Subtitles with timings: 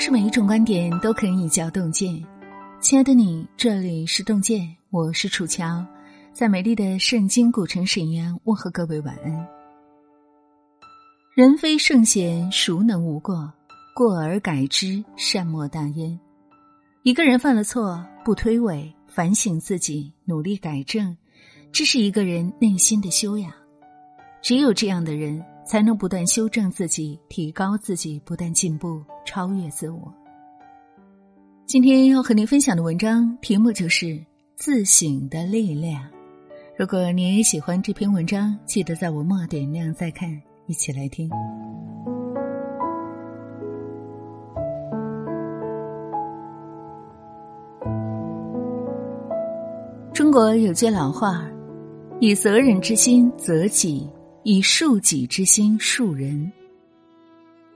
[0.00, 2.24] 不是每一种观点都可以叫洞见。
[2.80, 5.84] 亲爱的你，这里是洞见，我是楚乔，
[6.32, 9.46] 在美丽的圣经古城沈阳问候各位晚安。
[11.34, 13.52] 人非圣贤，孰能无过？
[13.94, 16.18] 过而改之，善莫大焉。
[17.02, 21.14] 一个人犯了错，不推诿，反省自己，努力改正，
[21.72, 23.52] 这是一个人内心的修养。
[24.40, 25.44] 只有这样的人。
[25.70, 30.12] 才能不断修正自己，提高自己，不断进步，超越自我。
[31.64, 34.06] 今天要和您分享的文章题目就是
[34.56, 36.02] 《自省的力量》。
[36.76, 40.28] 如果你也喜欢这篇文章，记得在文末点亮再看，
[40.66, 41.30] 一起来听。
[50.12, 51.48] 中国有句老话
[52.18, 54.10] ：“以责人之心责己。”
[54.42, 56.50] 以恕己之心恕人。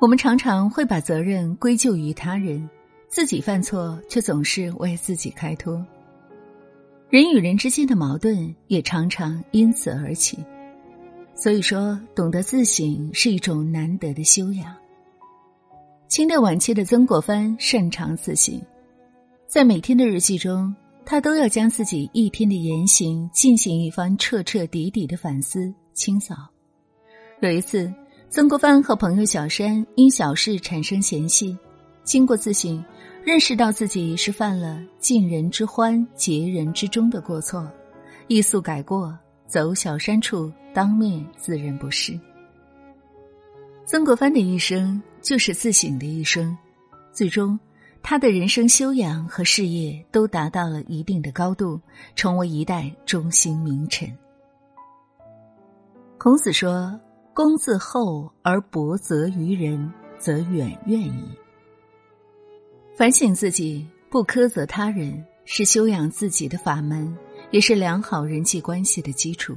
[0.00, 2.68] 我们常常会把责任归咎于他人，
[3.08, 5.84] 自己犯错却总是为自己开脱。
[7.08, 10.38] 人与人之间的矛盾也常常因此而起。
[11.34, 14.74] 所以说，懂得自省是一种难得的修养。
[16.08, 18.58] 清代晚期的曾国藩擅长自省，
[19.46, 25.72] 在每天的日记中，他都要将自己一天的言行进行一番彻彻底底的反思。
[25.92, 26.55] 清扫。
[27.40, 27.92] 有一次，
[28.30, 31.56] 曾国藩和朋友小山因小事产生嫌隙，
[32.02, 32.82] 经过自省，
[33.22, 37.70] 认识到自己是犯了尽人之欢，竭人之忠的过错，
[38.28, 42.18] 一速改过，走小山处，当面自认不是。
[43.84, 46.56] 曾国藩的一生就是自省的一生，
[47.12, 47.58] 最终，
[48.02, 51.78] 他的人生修养和事业都达到了一定的高度，
[52.14, 54.10] 成为一代中兴名臣。
[56.18, 56.98] 孔子说
[57.36, 61.28] ：“公自厚而薄责于人，则远怨矣。”
[62.96, 67.14] 反省自己，不苛责他人，是修养自己的法门，
[67.50, 69.54] 也是良好人际关系的基础。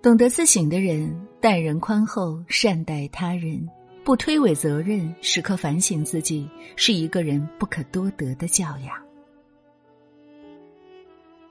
[0.00, 3.68] 懂得自省的人，待人宽厚，善待他人，
[4.04, 9.07] 不推诿责任，时刻反省自己，是一个人不可多得的教养。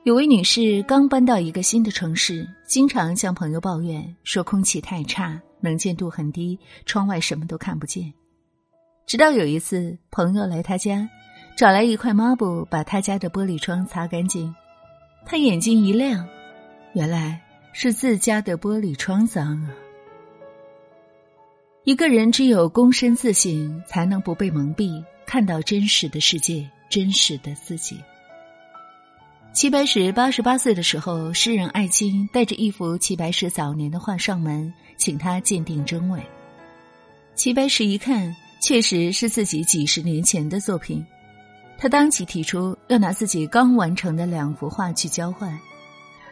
[0.07, 8.13] 有位女士刚搬到一个新的城市，经常向朋友抱怨说空气太差，能见度很低，窗外什么都看不见。
[9.05, 11.09] 直到有一次，朋友来她家，
[11.57, 14.55] 找来一块抹布，把她家的玻璃窗擦干净。
[15.25, 16.25] 她眼睛一亮，
[16.93, 17.41] 原来
[17.73, 19.75] 是自家的玻璃窗脏啊！
[21.83, 27.99] 一个人只有躬身自省，才能不被蒙蔽，看到真实的世界，真实的自己。
[29.57, 36.21] 齐白石八十八岁的时候，诗人艾青带着一幅齐白石早年的画上门，请他鉴定真伪。
[37.33, 41.03] 齐白石一看，确实是自己几十年前的作品，
[41.75, 45.59] 他当即提出要拿自己刚完成的两幅画去交换。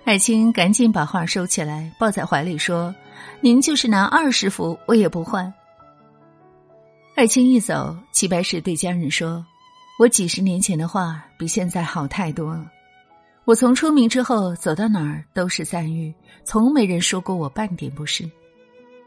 [0.04, 2.94] 艾青赶紧把画收起来，抱在怀里说
[3.42, 5.52] ：“您就是拿二十幅，我也不换。”
[7.18, 9.44] 艾青一走，齐白石对家人说
[9.98, 12.72] ：“我几十年前的画比现在好太多了。”
[13.46, 16.12] 我从出名之后走到哪儿都是赞誉，
[16.44, 18.28] 从没人说过我半点不是。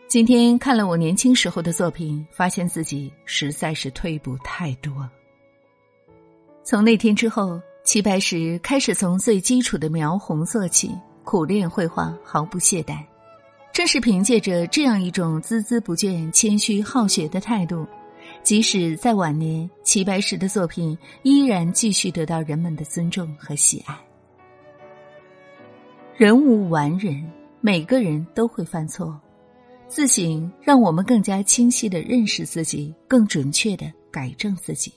[0.06, 5.08] 今天看了我年轻时候的作品，发现自己实在是退步太多。
[6.62, 13.04] 从那天之后，齐白石开始从最基础的描红做起，苦练绘画，毫不懈怠。
[13.72, 17.84] 正是凭借着这样一种孜孜不倦、谦虚好学的态度，
[18.44, 23.98] 即使在晚年，齐白石的作品依然继续得到人们的尊重和喜爱。
[26.18, 27.30] 人无完人，
[27.60, 29.16] 每个人都会犯错。
[29.86, 34.92] 自省让我们更加清晰的认识自己，更准确的改正自己。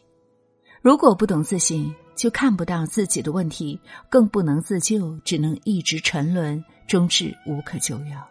[0.82, 3.80] 如果不懂自省，就看不到自己的问题，
[4.10, 8.28] 更不能自救，只能一直沉沦，终至无可救药。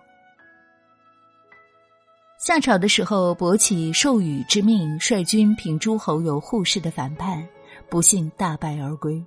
[2.40, 7.46] 夏朝的时候，伯起受禹之命，率军平诸侯有护士的反叛，
[7.88, 9.24] 不幸大败而归。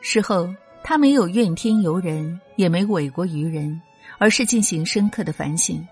[0.00, 0.52] 事后。
[0.84, 3.80] 他没有怨天尤人，也没委国于人，
[4.18, 5.86] 而是进行深刻的反省。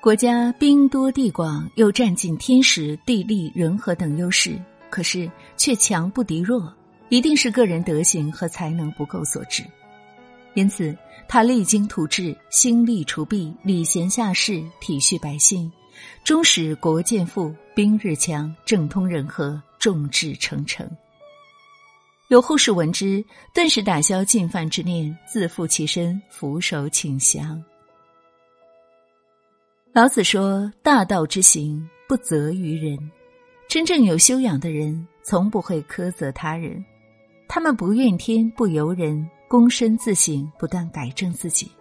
[0.00, 4.58] 国家兵多地广，又占尽天时、地利、人和等优势，
[4.90, 6.72] 可是却强不敌弱，
[7.08, 9.64] 一定是个人德行和才能不够所致。
[10.54, 10.96] 因此，
[11.28, 15.70] 他励精图治，兴利除弊，礼贤下士，体恤百姓，
[16.24, 20.88] 终使国渐富，兵日强，政通人和，众志成城。
[22.28, 27.64] 有护士闻之，顿时打消进犯之念，自负其身，俯首请降。
[29.94, 32.98] 老子说：“大道之行，不责于人。
[33.66, 36.84] 真正有修养的人，从不会苛责他人，
[37.48, 41.72] 他们不怨天不尤人，躬身自省，不断改正自己。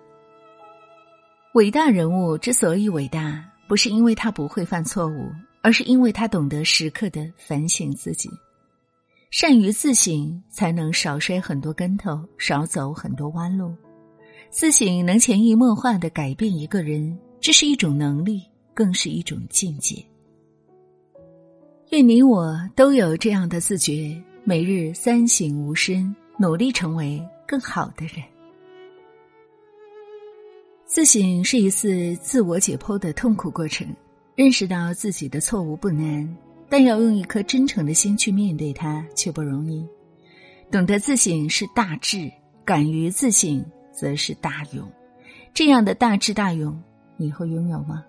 [1.55, 5.29] 伟大人物之所以伟大，不是因为他不会犯错误，
[5.61, 8.29] 而是因为他懂得时刻的反省自己。
[9.29, 13.75] 善于自省，才能少摔很多跟头，少走很多弯路。
[14.49, 18.41] 自省能潜移默化的改变一个人，这是一种能力，
[18.73, 20.03] 更是一种境界。
[21.89, 24.15] 愿你我都有这样的自觉，
[24.45, 28.23] 每日三省吾身，努力成为更好的人。
[30.85, 33.85] 自省是一次自我解剖的痛苦过程，
[34.35, 36.37] 认识到自己的错误不难。
[36.69, 39.87] 但要用一颗真诚的心去面对它，却不容易。
[40.69, 42.31] 懂得自省是大智，
[42.65, 44.85] 敢于自省则是大勇。
[45.53, 46.77] 这样的大智大勇，
[47.15, 48.03] 你会拥有吗？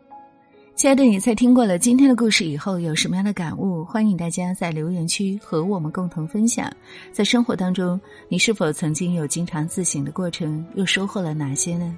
[0.75, 3.85] 亲爱的你，在听过了今天的故事以后，有什么样的感悟？
[3.85, 6.71] 欢迎大家在留言区和我们共同分享。
[7.13, 10.65] 在生活当中，你是否曾经有经常自省的过程？
[10.75, 11.97] 又收获了哪些呢？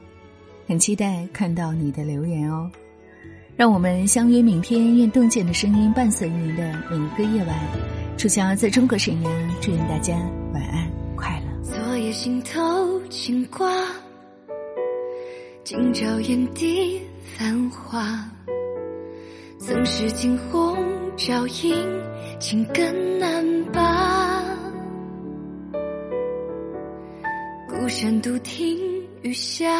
[0.66, 2.70] 很期待看到你的留言哦。
[3.56, 7.56] 让我们相约明天，愿洞见的声音伴随您的每一个夜晚。
[8.17, 10.14] 楚乔在中国沈阳，祝愿大家
[10.52, 11.62] 晚安快乐。
[11.62, 13.70] 昨夜心头牵挂，
[15.62, 17.00] 今朝眼底
[17.37, 18.25] 繁华。
[19.58, 20.76] 曾是惊鸿
[21.17, 21.75] 照影，
[22.38, 24.43] 情根难拔。
[27.69, 29.00] 孤山独听。
[29.22, 29.70] 雨下，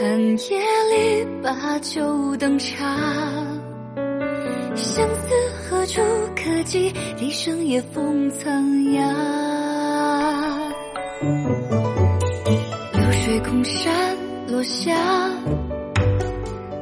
[0.00, 0.58] 寒夜
[0.90, 2.98] 里把酒当茶。
[4.74, 6.00] 相思何处
[6.34, 6.92] 可寄？
[7.16, 9.02] 笛声夜风苍哑。
[12.92, 14.16] 流水空山
[14.48, 14.92] 落下，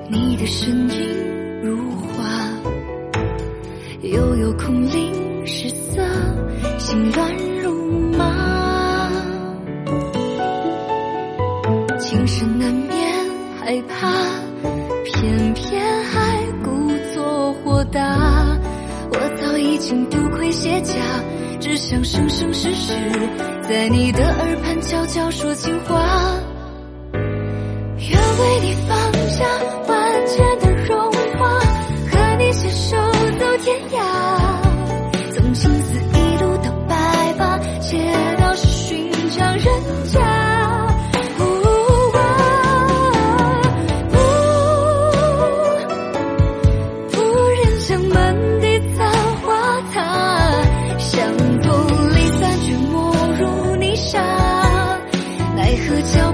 [0.08, 2.24] 你的身影如画。
[4.00, 6.02] 悠悠空灵失色，
[6.78, 7.70] 心乱如
[8.16, 8.59] 麻。
[13.70, 14.10] 害怕，
[15.04, 18.58] 偏偏还故作豁达。
[19.12, 20.96] 我早已经丢盔卸甲，
[21.60, 22.92] 只想生生世世
[23.68, 26.02] 在你的耳畔悄悄说情话。
[27.14, 29.44] 愿为你放下
[56.04, 56.29] 下，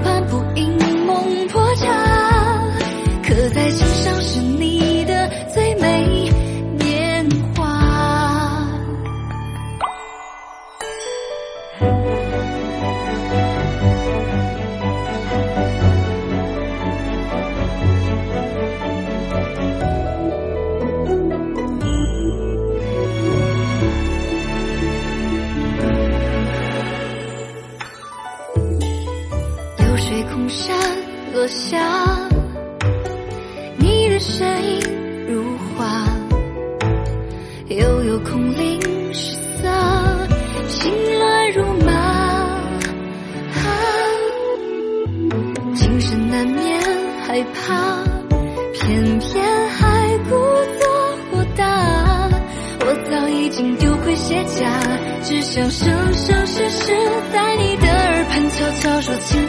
[55.27, 56.85] 只想生生世世
[57.33, 59.45] 在你的耳畔悄悄说情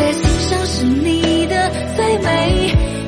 [0.00, 2.99] 在心上，是你的最美。